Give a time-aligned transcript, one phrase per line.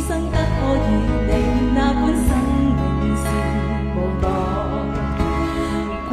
[0.00, 0.40] 生得可
[0.76, 0.88] 以
[1.28, 1.32] 令
[1.74, 2.28] 那管生
[2.76, 2.78] 命
[3.16, 3.24] 是
[3.94, 4.24] 无奈，
[6.08, 6.10] 过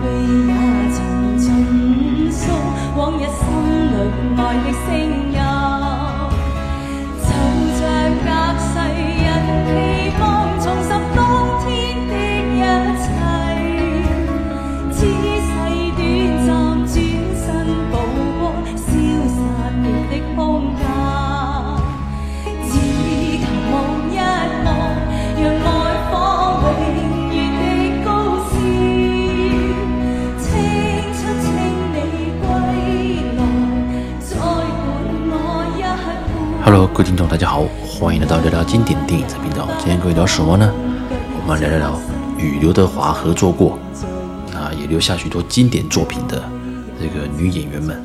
[0.48, 0.50] 也
[0.92, 0.96] 曾
[1.38, 1.42] 尽
[2.30, 2.40] 诉
[2.96, 3.40] 往日心
[3.90, 3.94] 里
[4.36, 5.31] 爱的声
[36.64, 39.68] Hello，各位听众，大家好，欢迎来到聊聊经典电影的频道。
[39.78, 40.72] 今天各位聊什么呢？
[41.36, 42.00] 我们来聊聊
[42.38, 43.76] 与刘德华合作过，
[44.54, 46.40] 啊，也留下许多经典作品的
[47.00, 48.00] 这个女演员们。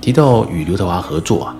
[0.00, 1.56] 提到与刘德华合作啊，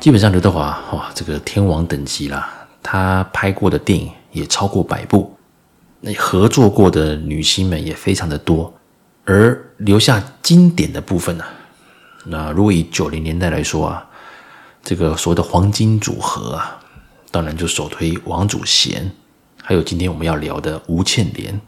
[0.00, 5.32] 基本上刘德华哇，这个天王等级啦，他拍过的电影也超过百部，
[6.00, 8.74] 那合作过的女星们也非常的多，
[9.24, 11.44] 而留下经典的部分呢，
[12.24, 14.04] 那如果以九零年代来说啊。
[14.82, 16.80] 这个所谓的黄金组合啊，
[17.30, 19.10] 当然就首推王祖贤，
[19.62, 21.60] 还有今天我们要聊的吴倩莲。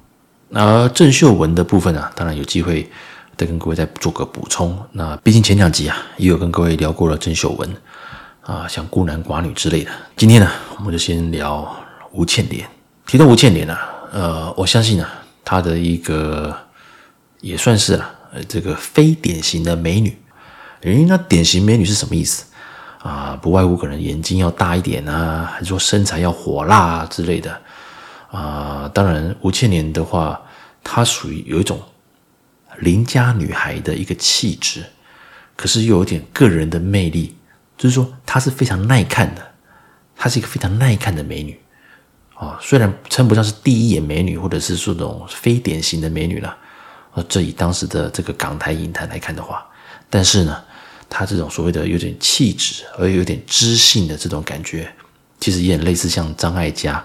[0.49, 2.91] 那郑秀文的部分啊，当然有机会
[3.37, 4.79] 再跟各位再做个补充。
[4.93, 7.77] 那毕竟前两集啊，也有跟各位聊过了郑秀文
[8.43, 9.91] 啊，像孤男寡女之类的。
[10.17, 11.75] 今天呢，我们就先聊
[12.13, 12.69] 吴倩莲。
[13.07, 15.09] 提到吴倩莲啊，呃，我相信啊，
[15.45, 16.57] 她的一个
[17.41, 18.15] 也算是啊，
[18.49, 20.19] 这个非典型的美女。
[20.83, 22.45] 诶，那典型美女是什么意思？
[23.03, 27.61] 啊，不外乎可能眼睛要大一点啊，还是说身材要火辣啊之类的
[28.31, 28.89] 啊。
[28.95, 30.41] 当然，吴倩莲的话，
[30.85, 31.83] 她属于有一种
[32.79, 34.85] 邻家女孩的一个气质，
[35.57, 37.37] 可是又有点个人的魅力，
[37.77, 39.43] 就是说她是非常耐看的，
[40.17, 41.61] 她是一个非常耐看的美女
[42.37, 42.57] 啊。
[42.63, 46.57] 虽然称不上是第一眼美女，或者是说这种非典型的美女了，
[47.15, 49.67] 啊，这以当时的这个港台影坛来看的话，
[50.09, 50.63] 但是呢。
[51.15, 54.91] 他这种所谓的有点气质，而有点知性的这种感觉，
[55.39, 57.05] 其实也很类似像张艾嘉。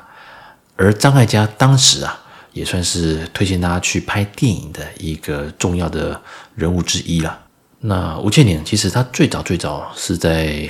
[0.78, 2.18] 而张艾嘉当时啊，
[2.54, 6.20] 也算是推荐大家去拍电影的一个重要的
[6.56, 7.38] 人物之一了。
[7.82, 10.70] 那吴倩莲其实她最早最早是在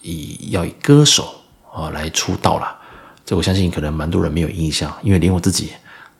[0.00, 1.34] 以要以歌手
[1.70, 2.74] 啊来出道了，
[3.26, 5.70] 这我相信可能蛮多人没有印象，因为连我自己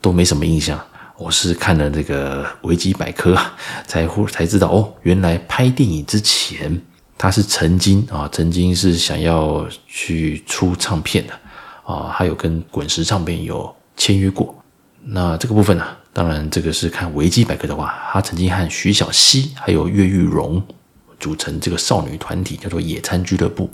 [0.00, 0.78] 都没什么印象。
[1.20, 3.36] 我是看了这个维基百科
[3.86, 6.80] 才忽才知道哦，原来拍电影之前
[7.18, 11.34] 他是曾经啊，曾经是想要去出唱片的
[11.84, 14.54] 啊，还有跟滚石唱片有签约过。
[15.02, 20.62] 那这个部分呢，当然这个是看维基百科的话，他曾经和徐小溪还有岳玉蓉
[21.18, 23.68] 组成这个少女团体，叫做野餐俱乐部，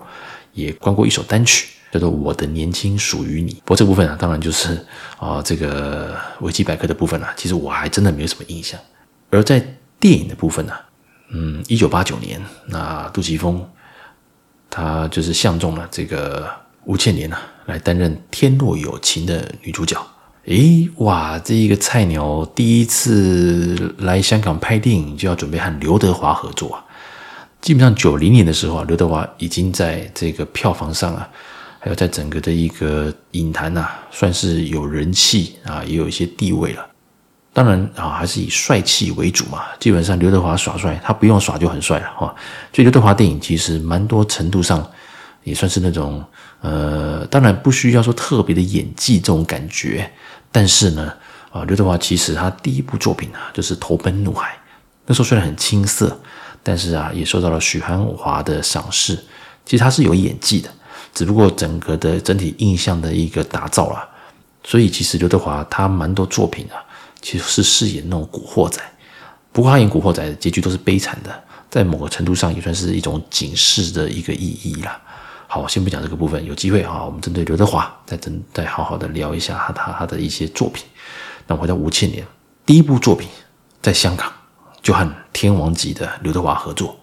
[0.52, 1.68] 也关过一首单曲。
[1.92, 4.74] 叫做我的年轻属于你，不过这部分啊，当然就是
[5.18, 8.78] 啊、呃，这个维基百科的部分啊，其实我还真的没有什么印象。
[9.30, 9.64] 而在
[9.98, 10.72] 电影的部分呢、
[11.30, 13.66] 嗯，一九八九年，那杜琪峰
[14.68, 16.48] 他就是相中了这个
[16.84, 19.96] 吴倩莲啊，来担任《天若有情》的女主角。
[20.46, 26.84] 诶，哇，这一个菜鸟第一次来香港拍电影，就要准备和刘德华合作啊。
[27.60, 31.28] 基本上九零年的时候啊，刘德华已经在这个票房上啊。
[31.86, 36.84] 还有在整个的一个影坛呐，算是有人气啊，也有一些地位了。
[37.52, 39.62] 当然啊，还是以帅气为主嘛。
[39.78, 42.34] 基本上刘德华耍帅，他不用耍就很帅了哈。
[42.72, 44.84] 所以刘德华电影其实蛮多程度上
[45.44, 46.24] 也算是那种
[46.60, 50.10] 呃，当然不需要说特别的演技这种感觉。
[50.50, 51.12] 但是呢，
[51.52, 54.48] 啊，刘德华其实他第一部作品啊，就是《投奔怒海》，
[55.06, 56.20] 那时候虽然很青涩，
[56.64, 59.16] 但是啊，也受到了许鞍华的赏识。
[59.64, 60.68] 其实他是有演技的。
[61.16, 64.06] 只不过整个的整体印象的一个打造啦，
[64.62, 66.76] 所以其实刘德华他蛮多作品啊，
[67.22, 68.82] 其实是饰演那种古惑仔。
[69.50, 75.00] 不过他演古惑仔的结局都是悲惨的，在某个程度上也算是一种警示的一个意义啦。
[75.46, 80.84] 好，先不讲这个部分，有机会啊，我们针对刘德华再真再好好的聊一下他他他的一些作品。
[81.46, 82.26] 那回到吴倩莲，
[82.66, 83.26] 第一部作品
[83.80, 84.30] 在香港
[84.82, 86.94] 就和天王级的刘德华合作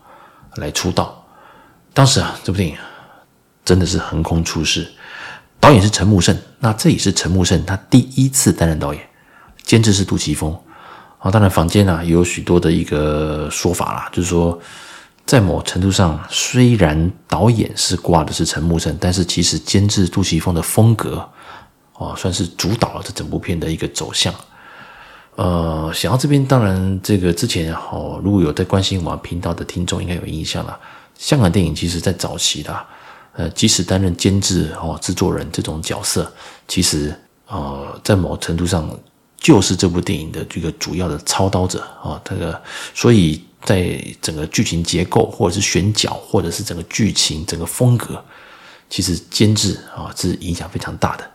[0.57, 1.25] 来出道，
[1.95, 2.77] 当时啊这部电影。
[3.65, 4.87] 真的是横空出世，
[5.59, 9.01] 导演是陈木胜，那这也是陈木胜他第一次担任导演，
[9.63, 10.57] 监制是杜琪峰。
[11.19, 14.59] 啊，当然坊间啊也有许多的一个说法啦，就是说
[15.25, 21.25] 在某程度上，虽然导演是挂的是陈木胜，但是其实监制杜琪峰的风格，
[21.93, 24.35] 哦，算是主导了这整部片的一个走向。
[25.35, 30.77] 呃，想到这边，当然这个之前哦，如果有在关心我们频道的听众，应该有印象了。
[31.17, 32.85] 香港电影其实在早期的。
[33.33, 36.31] 呃，即使担任监制哦、制作人这种角色，
[36.67, 37.13] 其实
[37.47, 38.89] 呃，在某程度上
[39.37, 42.21] 就是这部电影的这个主要的操刀者啊。
[42.23, 42.61] 这个，
[42.93, 48.23] 所以在整个剧情结构，或者是选角，或者是整个剧情、整个风格，
[48.89, 51.31] 其实监制啊是影响非常大的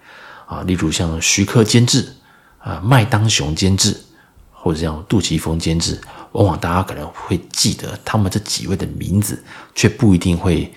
[0.46, 0.62] 啊。
[0.62, 2.14] 例如像徐克监制
[2.58, 3.96] 啊，麦当雄监制。
[4.60, 5.98] 或者像杜琪峰监制，
[6.32, 9.40] 往往大家可能会记得他们这几位的名字，
[9.72, 10.70] 却不一定会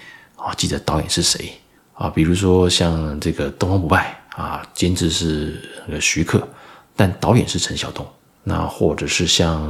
[0.43, 1.53] 啊记得导演是谁
[1.93, 2.09] 啊。
[2.09, 6.47] 比如说像这个《东方不败》啊，监制是那个徐克，
[6.95, 8.05] 但导演是陈晓东。
[8.43, 9.63] 那或者是像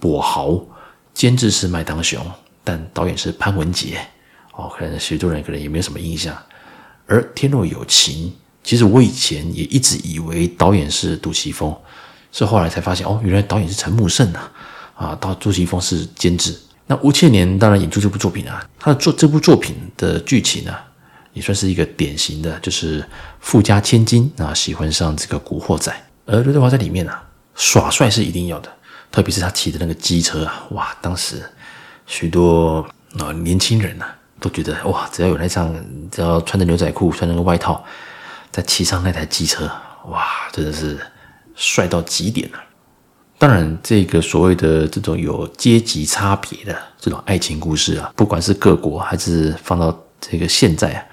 [0.04, 0.50] 《跛豪》，
[1.12, 2.24] 监制是麦当雄，
[2.64, 4.00] 但导演是潘文杰。
[4.52, 6.34] 哦，可能许多人可能也没有什么印象。
[7.06, 8.30] 而《天若有情》，
[8.64, 11.76] 其实我以前也一直以为导演是杜琪峰。
[12.32, 14.52] 是后来才发现哦，原来导演是陈木胜啊，
[14.94, 16.58] 啊，到杜琪峰是监制。
[16.86, 20.84] 那吴倩莲当然演出这部作品啊，她的作这部作品的剧情呢、啊，
[21.32, 23.04] 也算是一个典型的，就是
[23.40, 25.92] 富家千金啊喜欢上这个古惑仔，
[26.24, 27.22] 而刘德华在里面啊
[27.54, 28.72] 耍帅是一定要的，
[29.10, 31.42] 特别是他骑的那个机车啊，哇，当时
[32.06, 32.86] 许多
[33.18, 35.74] 啊年轻人啊都觉得哇，只要有那张，
[36.10, 37.84] 只要穿着牛仔裤，穿着个外套，
[38.50, 39.70] 再骑上那台机车，
[40.08, 40.98] 哇，真的是。
[41.58, 42.58] 帅到极点了！
[43.38, 51.04] 当然，这个所谓的这种有阶级差别的这种爱情故事啊，不管是各国还是放到这个现在啊，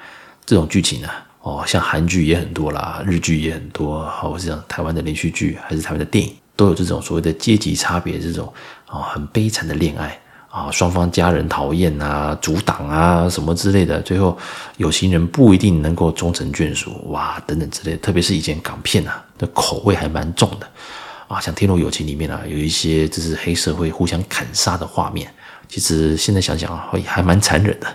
[0.45, 8.51] 这种剧情啊，哦，像韩剧也很多啦，日剧也很多，或是像台湾的连续剧，还是台湾的电影，都有这种所谓的阶级差别，这种
[8.87, 10.19] 啊很悲惨的恋爱。
[10.49, 14.37] 啊，双方家人讨厌啊，阻挡啊，什么之类的，最后
[14.77, 17.97] 有情人不一定能够终成眷属，哇，等等之类。
[17.97, 20.67] 特别是以前港片啊，的口味还蛮重的
[21.33, 25.33] 啊，像《天若有情》里面啊，有一些就是黑社会互相砍杀的画面，
[25.67, 27.87] 其实现在想想啊，还蛮残忍的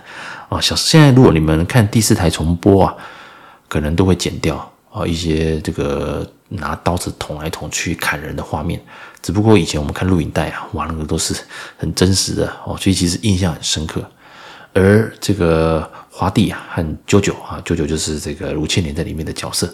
[0.49, 0.59] 啊。
[0.59, 2.95] 小现在如果你们看第四台重播啊，
[3.69, 8.81] 可能都会剪掉啊一些这个拿刀子捅来捅去砍人的画面。
[9.21, 11.33] 只不过以前我们看录影带啊，哇，那个都是
[11.77, 14.03] 很真实的哦，所以其实印象很深刻。
[14.73, 19.73] 而这个华帝啊和啾啾啊，啾啾就是这个吴倩莲在里面的角色，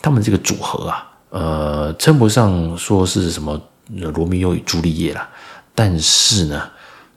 [0.00, 5.28] 他们这个组合啊，呃，称不上说是什么罗密欧与朱丽叶啦，
[5.74, 6.68] 但是呢，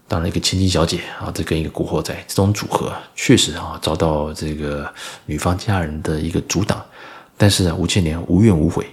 [0.08, 4.92] 当然一个千金小姐啊，这跟一个古惑仔这种组合，确实啊遭到这个
[5.26, 6.84] 女方家人的一个阻挡，
[7.38, 8.86] 但是呢，吴倩莲无怨无悔。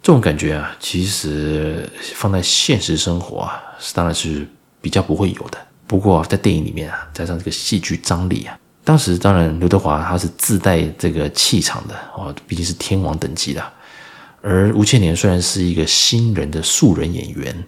[0.00, 4.46] 这种感觉啊，其实放在现实生活啊，是当然是
[4.80, 5.58] 比较不会有的。
[5.86, 13.72] 不过在电影里面啊，加上这个戏剧张力啊，当时当然刘德华他是自带这个气场的哦，毕竟是天王等级的。
[14.40, 17.64] 而吴倩莲虽然是一个新人的素人演员，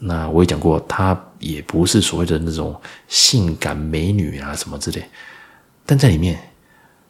[0.00, 2.74] 那我也讲过，她也不是所谓的那种
[3.08, 5.04] 性感美女啊什么之类，
[5.84, 6.38] 但在里面，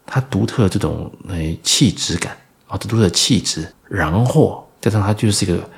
[0.05, 2.37] 她独特的这种诶气质感
[2.67, 3.67] 啊，独特的气质。
[3.89, 5.69] 然后加上她就是一个，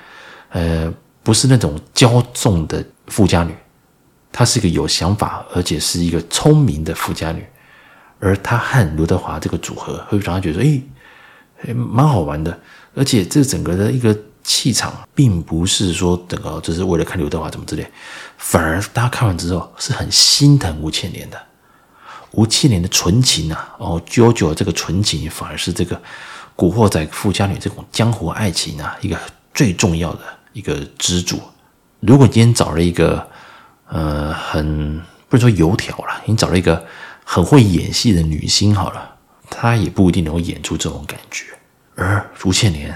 [0.50, 3.54] 呃，不是那种骄纵的富家女，
[4.32, 7.46] 她是一个有想法，而且是一个聪明的富家女。
[8.20, 10.84] 而她和刘德华这个组合，会让她觉得说，诶，
[11.74, 12.60] 蛮好玩的。
[12.96, 17.88] 而且这整个的一个气场，并不是说整个就是为了看刘德华怎么之类，
[18.38, 21.38] 反而大家看完之后是很心疼吴倩莲的。
[22.32, 26.00] 吴倩莲的纯情啊，哦，啾啾这个纯情，反而是这个。
[26.56, 29.18] 古惑仔富家女这种江湖爱情啊，一个
[29.54, 30.20] 最重要的
[30.52, 31.40] 一个支柱。
[32.02, 33.26] 如果今天找了一个，
[33.88, 35.00] 呃，很
[35.30, 36.86] 不能说油条了，你找了一个
[37.24, 39.16] 很会演戏的女星好了，
[39.50, 41.46] 他也不一定能够演出这种感觉。
[41.96, 42.96] 而吴倩莲，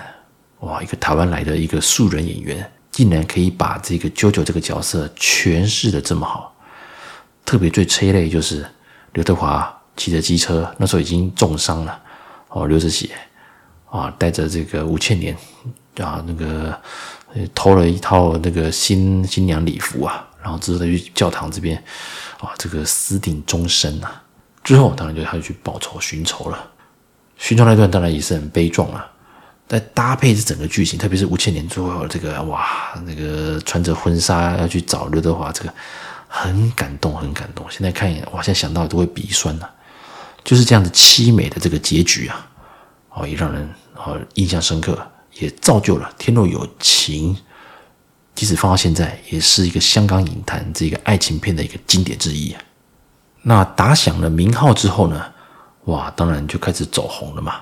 [0.59, 6.55] 哇，一个台湾来的一个素人演员，竟然可以把这个啾啾这个角色诠释的这么好。
[7.43, 8.65] 特别最催泪就是
[9.13, 12.01] 刘德华骑着机车，那时候已经重伤了，
[12.49, 13.09] 哦，流着血。
[13.89, 15.37] 啊，带着这个吴倩莲
[15.97, 16.75] 啊，那个
[17.53, 21.77] 偷了一套那个新新娘礼服啊，然后之后再去教堂这边
[22.39, 24.22] 啊，这个私定终身啊。
[24.63, 26.71] 之后当然就他就去报仇寻仇了，
[27.37, 29.05] 寻仇那段当然也是很悲壮啊。
[29.67, 35.73] 但搭配这整个剧情，特别是吴倩莲最后这个哇，那个穿着婚纱要去找刘德华，这个
[36.27, 37.65] 很感动，很感动。
[37.69, 39.73] 现在看一眼，哇，现在想到都会鼻酸呐、啊。
[40.43, 42.47] 就是这样子凄美的这个结局啊，
[43.09, 43.69] 哦，也让人。
[43.95, 44.99] 哦，印象深刻，
[45.39, 47.33] 也造就了《天若有情》，
[48.35, 52.61] 即使放到现在，也是一个香港影坛这个爱情片的一个经典之一啊。
[53.43, 55.21] 那打响了名号之后呢，
[55.85, 57.55] 哇，当然就开始走红了嘛，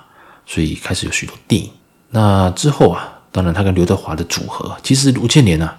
[0.46, 1.70] 所以开始有许多电影。
[2.10, 5.70] 那之后啊，当然他跟刘德华的组合，其实吴倩莲呢，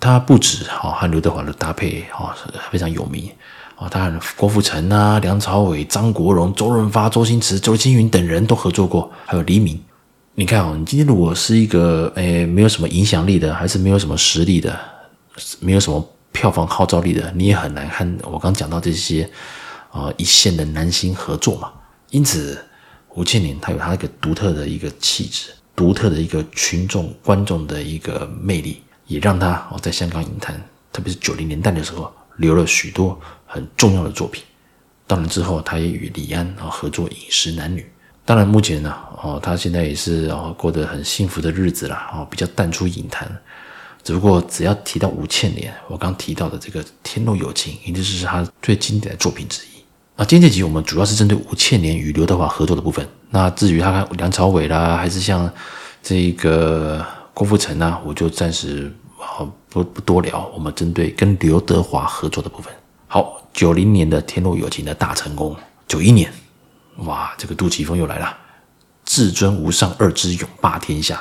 [0.00, 2.34] 他不止哈和刘德华的搭配哈
[2.70, 3.30] 非常有名
[3.76, 9.80] 啊，当然郭富城啊、梁朝伟、张国荣、周润发、周星驰、周星云等人都合作过，还有黎明。
[10.34, 14.78] 你看哦，你今天如果是一个诶没有什么影响力的，还是没有什么实力的，
[15.60, 19.28] 没有什么票房号召力的，你也很难和我刚讲到这些、
[19.90, 21.72] 呃、一线的男星合作嘛。
[22.10, 22.62] 因此，
[23.14, 30.62] 吴倩莲她有她一个独特的一个气质，独特的一个群众观众的一个魅力，也让她哦在香港影坛，
[30.92, 34.44] 特别是九零年代的时候，留了许多很重要的作品。
[35.06, 37.80] 当然之后，她也与李安啊合作《饮食男女》。
[38.26, 43.26] 当然目前呢，哦，她现在也是哦过得很幸福的日子啦，哦，比较淡出影坛。
[44.06, 49.82] 只不过只要提到吴倩莲，我刚提到的这个《天若有情》，一定是他最经典的作品之一。
[50.14, 53.04] 那，今天这集我们主要是针对吴倩莲与刘德华合作的部分。
[53.30, 55.52] 那至于他梁朝伟啦，还是像
[56.04, 60.48] 这个郭富城啊，我就暂时啊不不多聊。
[60.54, 62.72] 我们针对跟刘德华合作的部分。
[63.08, 65.56] 好，九零年的《天若有情》的大成功，
[65.88, 66.32] 九一年，
[66.98, 68.26] 哇，这个杜琪峰又来了，
[69.04, 71.16] 《至尊无上二之勇霸天下》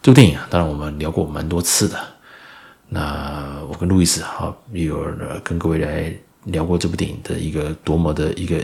[0.00, 2.13] 这部电影啊，当然我们聊过蛮多次的。
[2.88, 5.04] 那我跟路易斯哈，也有
[5.42, 6.14] 跟各位来。
[6.48, 8.62] 聊过这部电影的一个多么的一个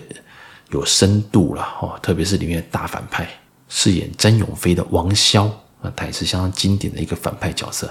[0.69, 3.27] 有深度了哦，特别是里面大反派
[3.71, 5.47] 饰演詹永飞的王骁
[5.81, 7.91] 啊，他也是相当经典的一个反派角色。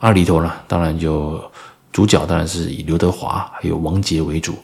[0.00, 1.40] 二，里头呢，当然就
[1.92, 4.56] 主角当然是以刘德华还有王杰为主，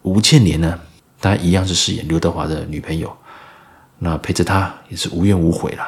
[0.00, 0.80] 吴倩莲呢，
[1.20, 3.14] 当然一样是饰演刘德华的女朋友，
[3.98, 5.86] 那陪着他也是无怨无悔了。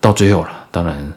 [0.00, 1.12] 到最后了，当然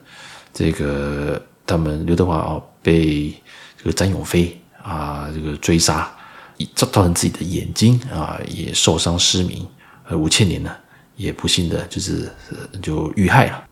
[0.53, 3.33] 这个他们刘德华哦被
[3.77, 6.15] 这个詹永飞啊这个追杀。
[6.75, 9.67] 造造成自己的眼睛啊也受伤失明，
[10.05, 10.71] 而吴倩莲呢
[11.17, 12.31] 也不幸的就是
[12.81, 13.63] 就遇害了。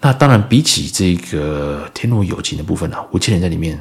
[0.00, 3.78] 那当然比起这个天若有情的部分呢，吴倩莲在里面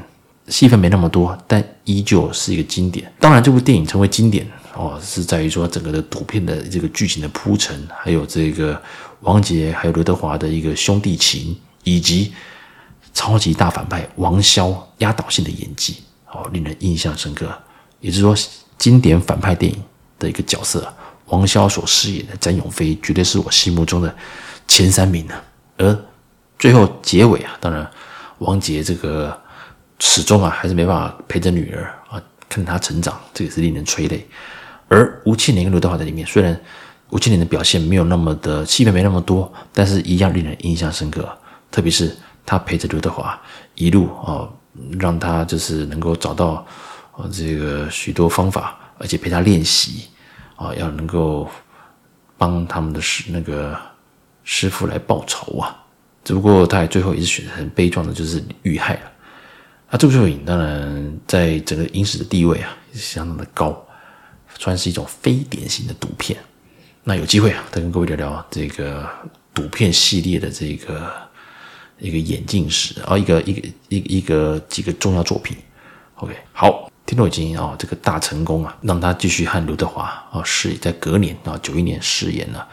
[0.48, 3.12] 戏份没那么多，但依旧是一个经典。
[3.20, 4.46] 当然这部电影成为经典
[4.76, 8.80] 哦，是在于说整个的赌片的这个剧情的铺陈，还有这个
[9.22, 12.34] 王杰还有刘德华的一个兄弟情，以及
[13.14, 15.98] 超级大反派王骁压倒性的演技
[16.32, 17.52] 哦，令人印象深刻。
[18.00, 18.36] 也就是说，
[18.78, 19.84] 经典反派电影
[20.18, 20.92] 的一个角色，
[21.26, 24.16] 王骁所饰演的詹永飞，绝对是我心目中的
[24.68, 25.36] 前三名呢。
[25.78, 25.98] 而
[26.58, 27.90] 最后结尾啊，当然
[28.40, 29.40] 王杰这个
[30.00, 34.28] 始终啊还是没办法陪着女儿啊，看她成长，这也是令人催泪。
[34.88, 36.60] 而吴倩莲跟刘德华在里面，虽然
[37.12, 41.28] 吴倩莲的表现没有那么的戏份没那么多，但是一样令人印象深刻。
[41.70, 43.40] 特别是他陪着刘德华
[43.76, 44.50] 一路啊，
[45.00, 46.66] 让他就是能够找到。
[47.14, 50.08] 啊，这个许多方法，而且陪他练习，
[50.56, 51.46] 啊，要能够
[52.38, 53.78] 帮他们的师那个
[54.46, 55.76] 师傅来报仇啊。
[56.24, 59.02] 只不过他也最后也是选择很悲壮的，就是遇害了。
[59.90, 63.86] 那这部作品当然在整个影史的地位啊，也是相当的高，
[64.58, 66.40] 算是一种非典型的赌片。
[67.04, 69.06] 那有机会啊，再跟各位聊聊这个
[69.54, 71.12] 赌片系列的这个
[72.02, 75.56] 一个眼镜史啊，一个一个一一个几个重要作品。
[76.16, 76.90] OK，好。
[77.04, 82.66] 天若有情啊，这个大成功啊，让他继续和刘德华啊饰演，在隔年啊九一年饰演了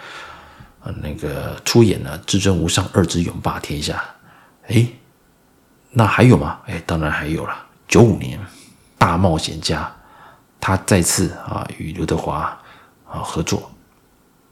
[0.80, 4.00] 啊那个出演了《至尊无上二之勇霸天下》。
[4.72, 4.86] 哎，
[5.90, 6.60] 那还有吗？
[6.66, 7.66] 哎，当然还有了。
[7.88, 8.38] 九五年
[8.96, 9.82] 《大冒险家》，
[10.60, 12.56] 他再次啊与刘德华
[13.10, 13.68] 啊合作。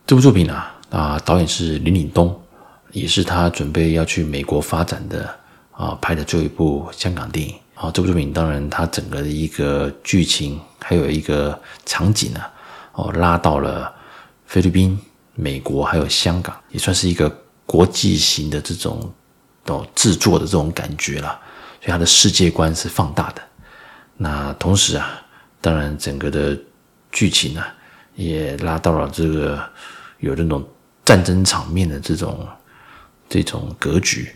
[0.04, 2.42] 这部作品呢，啊导演是林岭东，
[2.97, 5.29] 也是他准备要去美国发展的
[5.71, 7.55] 啊拍的最后一部香港电影。
[7.75, 12.41] 好，这部作品当然，它整个的一个剧情还有一个场景呢，
[12.95, 13.95] 哦，拉到了
[14.47, 14.99] 菲律宾、
[15.35, 17.29] 美国还有香港，也算是一个
[17.67, 19.12] 国际型的这种
[19.67, 21.38] 哦制作的这种感觉了。
[21.83, 23.43] 所以它的世界观是放大的。
[24.17, 25.21] 那同时啊，
[25.61, 26.59] 当然整个的
[27.12, 27.62] 剧情呢，
[28.15, 29.62] 也拉到了这个
[30.21, 30.67] 有这种
[31.05, 32.49] 战争场面的这种
[33.28, 34.28] 这种格局。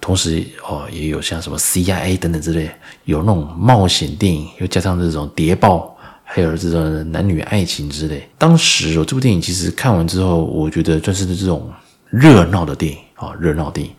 [0.00, 2.70] 同时哦，也有像什么 CIA 等等之类，
[3.04, 8.28] 有那种冒险电影，又加上这种谍报，还有这种男女爱情之类。
[8.38, 11.70] 当时哦，这部电影其实看完之后，我觉得算是这种
[12.10, 13.92] 热闹的电影啊，热闹电影。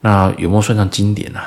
[0.00, 1.40] 那有没有算上经典呢？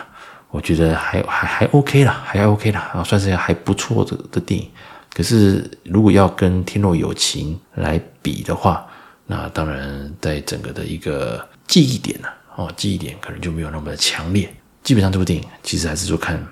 [0.50, 4.67] 我觉得还还还 OK 啦，还 OK 啦啊，算是还不错的的电影。
[5.13, 8.83] 可是如果要跟《天若有情》来比的话，
[9.27, 12.27] 那当然在整个的一个记忆点呢。
[12.57, 14.53] 哦，记忆点可能就没有那么的强烈。
[14.83, 16.45] 基本上这部电影其实还是说看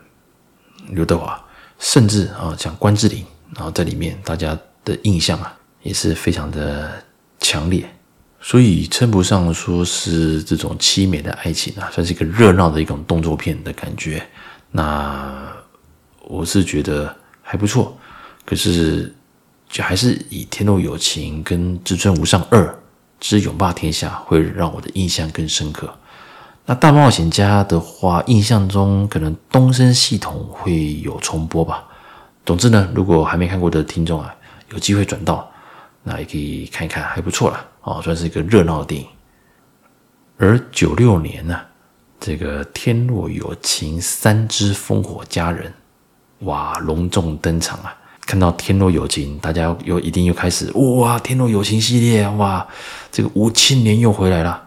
[0.92, 1.44] 刘德华，
[1.80, 7.04] 甚至啊像关之琳，然后在里面大家的印象啊也是非常的
[7.40, 7.90] 强烈，
[8.40, 14.26] 所以称不上说是这种凄美的爱情啊，算是一个热闹的一种动作片的感觉。
[14.72, 15.52] 那
[16.22, 17.98] 我是觉得还不错，
[18.46, 19.14] 可是
[19.68, 22.80] 就还是以《天若有情》跟《至尊无上二
[23.20, 25.94] 之勇霸天下》会让我的印象更深刻。
[26.66, 31.84] 那大冒险家的话，印象中可能东森系统会有重播吧。
[32.46, 34.36] 总之呢，如果还没看过的听众啊，
[34.72, 35.50] 有机会转到，
[36.04, 39.08] 那也可以看一看，还不错啦，哦，算是一个热闹的电影。
[40.38, 41.60] 而九六年呢，
[42.20, 45.74] 这个《天若有情三之烽火佳人》
[46.46, 47.96] 哇，隆重登场啊！
[48.28, 52.68] 看到《天若有情》，大家又一定又开始哇，《天若有情》系列哇，
[53.10, 54.62] 这个吴庆年又回来了，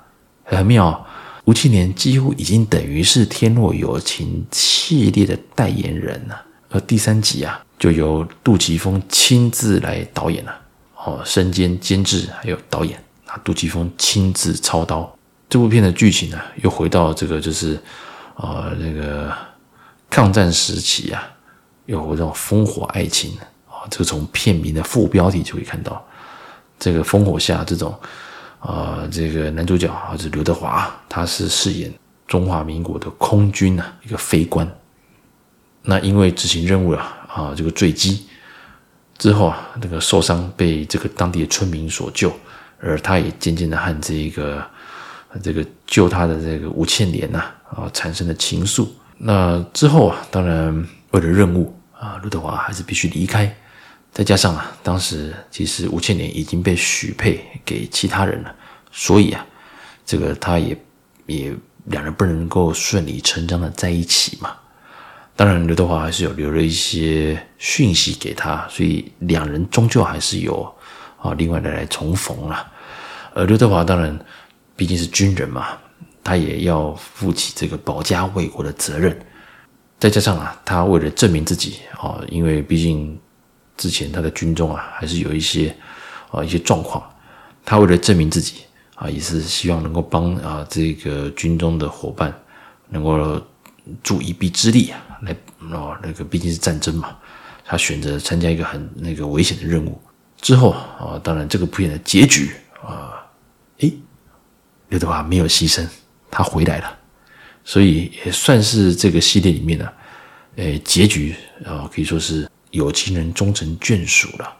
[0.45, 1.07] 很妙。
[1.45, 6.43] 吴庆年几乎已经等于是《天若有情》系列的代言人了。
[6.71, 10.59] 而第三集啊，就由杜琪峰亲自来导演了，
[10.97, 15.13] 哦，身兼监制还有导演啊，杜琪峰亲自操刀。
[15.51, 17.79] 这部片的剧情呢，又回到这个就是，
[18.37, 19.31] 呃，那个
[20.09, 21.29] 抗战时期啊，
[21.87, 23.37] 有这种烽火爱情，
[23.89, 26.05] 这个从片名的副标题就可以看到，
[26.79, 27.99] 这个烽火下这种。
[28.63, 31.91] 啊、这个男主角啊，是刘德华，他是饰演
[32.27, 34.71] 中华民国的空军啊，一个飞官。
[35.81, 38.27] 那因为执行任务了啊，这个坠机
[39.17, 42.31] 之后啊，那个受伤被这个当地的村民所救，
[42.79, 44.63] 而他也渐渐的和这个
[45.43, 48.87] 这个救他的这个吴倩莲呐啊产生了情愫。
[49.17, 53.57] 那之后啊，当然为了任务啊，刘德华还是必须离开。
[54.13, 58.55] 再加上啊，当时其实吴倩莲已经被许配给其他人了，
[58.91, 59.47] 所以啊，
[60.05, 60.77] 这个他也
[61.27, 64.57] 也两人不能够顺理成章的在一起嘛。
[65.37, 70.71] 当然，刘德华还是有留了一些讯息给他，所以两人终究还是有
[71.19, 72.67] 啊，另外的来重逢了。
[73.33, 74.19] 而刘德华当然
[74.75, 75.69] 毕竟是军人嘛，
[76.25, 79.17] 他也要负起这个保家卫国的责任。
[80.01, 83.17] 再加上啊，他为了证明自己啊，因为毕竟。
[83.81, 85.75] 之前他的军中啊，还是有一些
[86.31, 87.03] 啊一些状况。
[87.65, 88.57] 他为了证明自己
[88.95, 92.31] 啊，也是希望能够帮啊这个军中的伙伴
[92.91, 93.41] 能够
[94.03, 95.35] 助一臂之力啊，来
[95.71, 97.17] 哦那个毕竟是战争嘛，
[97.65, 99.99] 他选择参加一个很那个危险的任务。
[100.43, 103.25] 之后啊，当然这个片的结局啊，
[103.79, 103.95] 诶，
[104.91, 105.87] 刘德华没有牺牲，
[106.31, 106.99] 他回来了，
[107.65, 109.93] 所以也算是这个系列里面的
[110.57, 112.47] 诶结局啊，可以说是。
[112.71, 114.53] 有情人终成眷属了，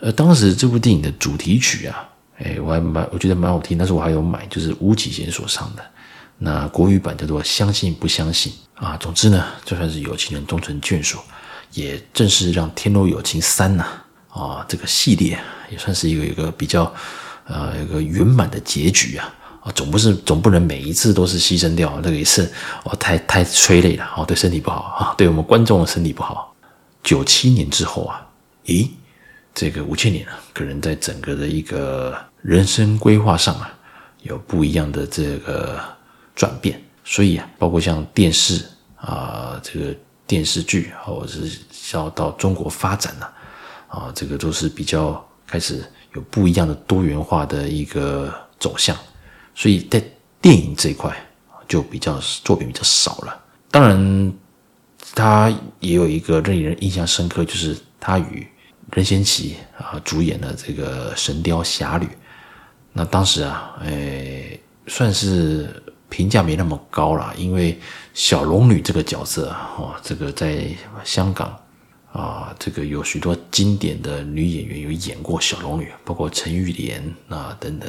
[0.00, 5.82] 呃，当时这部电影的主题曲啊，哎，我还蛮，我觉得蛮好听，但是我还有买，就是巫启贤所唱的，
[6.38, 8.52] 那国语版叫做《相信不相信》
[8.84, 8.96] 啊。
[8.98, 11.18] 总之呢，就算是有情人终成眷属，
[11.72, 13.86] 也正是让《天若有情三》呐
[14.28, 15.38] 啊这个系列
[15.70, 16.92] 也算是一个一个比较
[17.46, 22.50] 呃一个圆满的结局啊啊，总不是总不能每一次都是牺牲掉，那个也是
[22.84, 26.49] 哦太太催泪了哦，对身体不好啊，对我们观众的身体不好。
[27.02, 28.26] 九七年之后啊，
[28.66, 28.88] 咦，
[29.54, 33.72] 这个吴千年啊，可能在整个的一个人生规划上啊，
[34.22, 35.80] 有不一样的这个
[36.34, 36.80] 转变。
[37.04, 38.64] 所以啊，包括像电视
[38.96, 43.26] 啊，这个电视剧，或者是要到中国发展呢，
[43.88, 45.82] 啊，这个都是比较开始
[46.14, 48.96] 有不一样的多元化的一个走向。
[49.54, 50.02] 所以在
[50.40, 51.16] 电影这一块
[51.66, 53.42] 就比较作品比较少了。
[53.70, 54.32] 当然。
[55.14, 58.46] 他也有一个令人印象深刻，就是他与
[58.92, 62.06] 任贤齐啊主演的这个《神雕侠侣》。
[62.92, 67.78] 那当时啊，诶，算是评价没那么高了，因为
[68.14, 70.66] 小龙女这个角色啊，哦，这个在
[71.04, 71.56] 香港
[72.12, 77.88] 啊，这个有许多经典的女演员有演过小龙女，包括陈玉莲啊等等，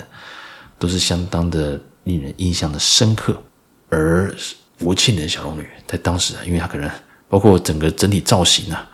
[0.77, 3.41] 都是相当的令人印象的深刻。
[3.89, 4.33] 而
[4.81, 6.89] 吴庆的小龙女在当时，因为她可能。
[7.31, 8.89] 包括整个整体造型啊，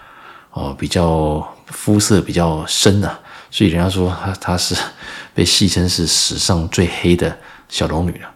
[0.51, 3.19] 哦，比较肤色比较深啊，
[3.49, 4.75] 所以人家说她她是
[5.33, 7.35] 被戏称是史上最黑的
[7.67, 8.29] 小龙女了。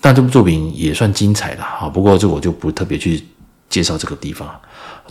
[0.00, 3.22] 但这部作品也算精彩的啊，不过这我就不特别去
[3.68, 4.58] 介绍这个地方，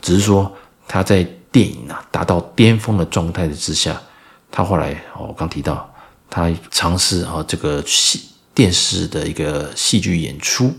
[0.01, 0.51] 只是说
[0.87, 3.95] 她在电影啊达到巅峰的状态之下，
[4.49, 5.87] 她后来哦，我刚提到
[6.31, 8.23] 她尝试啊这个戏
[8.55, 10.73] 电视的一个戏剧演出，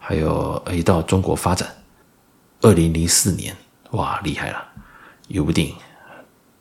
[0.00, 1.68] 还有一到中国发展。
[2.62, 3.56] 二零零四年，
[3.92, 4.62] 哇，厉害了！
[5.28, 5.74] 有部电影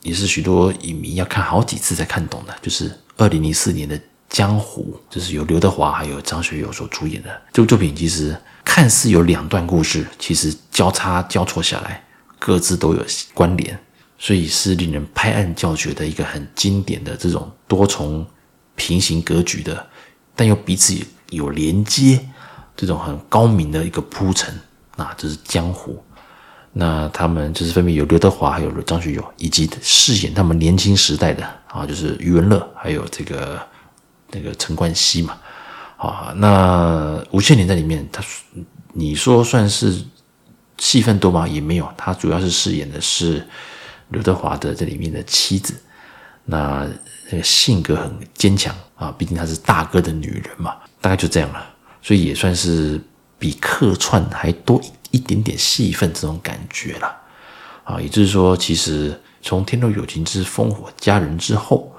[0.04, 3.98] 也是许多影迷要看好几次才看懂的，就是二零零四年的
[4.30, 7.96] 《江湖》，就是由刘德华还有张学友所主演的这部作品。
[7.96, 12.02] 其实看似有两段故事，其实交叉交错下来，
[12.38, 13.78] 各自都有关联，
[14.18, 18.26] 所以是令人拍案叫绝的一个很经典的这种多重
[18.76, 19.86] 平行格局的，
[20.36, 20.96] 但又彼此
[21.32, 22.26] 有连接，
[22.80, 24.58] 这种很高明的一个铺陈。
[24.96, 26.02] 啊，这是江湖。
[26.74, 33.60] 那他们就是分别有刘德华，还有张学友，以及饰演他们年轻时代的啊，就是余文乐，还有这个
[34.32, 35.38] 那个陈冠希嘛。
[35.96, 38.22] 啊，那吴倩莲在里面，他
[38.94, 40.04] 你说算是
[40.78, 41.48] 戏份多吗？
[41.48, 43.48] 也没有，他主要是饰演的是
[44.10, 45.74] 刘德华的这里面的妻子。
[46.44, 46.86] 那
[47.32, 51.66] 那个性格很坚强啊，毕竟她是大哥的女人嘛，大概就这样了。
[52.02, 53.00] 所以也算是
[53.38, 54.82] 比客串还多
[55.12, 57.16] 一点点戏份这种感觉了
[57.84, 58.00] 啊。
[58.02, 61.92] 也就是说，其实从《天若有情之烽火佳人》之后，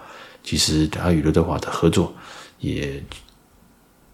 [0.43, 2.13] 其实他与刘德华的合作
[2.59, 3.03] 也。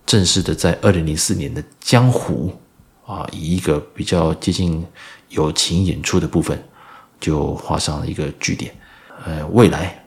[0.07, 2.57] 正式的在二零零四年的《江湖》
[3.13, 4.87] 啊，以一个比较接近
[5.31, 6.57] 友情演出的部分，
[7.19, 8.73] 就画上了一个句点。
[9.25, 10.07] 呃，未来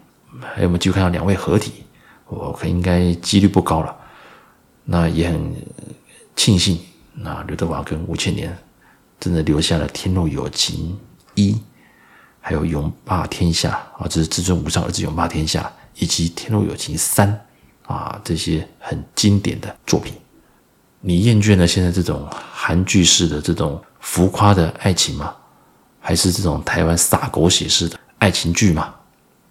[0.55, 1.83] 还有没有机会看到两位合体？
[2.27, 3.93] 我看应该几率不高了。
[4.91, 5.55] 那也很
[6.35, 6.79] 庆幸，
[7.13, 8.57] 那刘德华跟吴倩莲
[9.19, 10.97] 真的留下了《天若有情
[11.35, 11.51] 一》，
[12.39, 13.69] 还有《永霸天下》
[14.03, 17.31] 啊，这是至尊无上儿子永霸天下，以及《天若有情三》。
[17.91, 20.13] 啊，这些很经典的作品，
[21.01, 25.35] 你厌倦了现在这种韩剧式的这种浮夸的爱情吗？
[25.99, 28.93] 还是这种台湾洒狗血式的爱情剧吗？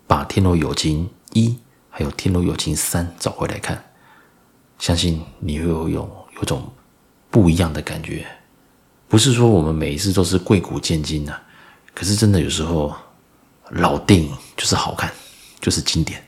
[0.07, 1.49] 把《天若有情一》
[1.91, 3.85] 还有《天若有情三》找回来看，
[4.79, 6.71] 相信你会有有有种
[7.31, 8.27] 不一样的感觉。
[9.09, 11.35] 不是说我们每一次都是贵古见今呐，
[11.95, 12.95] 可是真的有时候
[13.71, 15.13] 老电影就是好看，
[15.61, 16.23] 就是经典。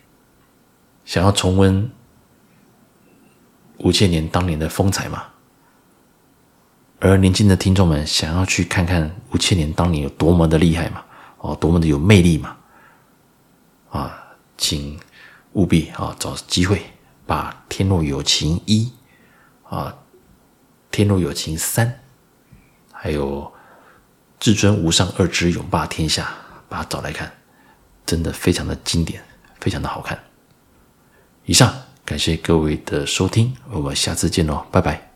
[1.04, 1.90] 想要重温。
[3.82, 5.24] 吴倩莲当年的风采嘛，
[6.98, 11.02] 而年轻的听众们想要去看看吴倩莲当年有多么的厉害嘛，
[11.38, 12.54] 哦，多么的有魅力嘛，
[13.88, 14.22] 啊，
[14.58, 15.00] 请
[15.54, 16.82] 务必啊找机会
[17.30, 18.92] 把《天若有情一》
[19.76, 19.94] 啊，
[20.90, 21.86] 《天若有情三》，
[22.92, 23.42] 还有
[24.40, 26.24] 《至尊无上二之勇霸天下》，
[26.68, 27.32] 把它找来看，
[28.04, 29.22] 真的非常的经典，
[29.60, 30.18] 非常的好看。
[31.44, 31.72] 以上。
[32.04, 35.00] 感谢各位的收听，我们下次见喽，拜拜。